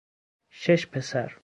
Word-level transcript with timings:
شش 0.49 0.85
پسر 0.87 1.37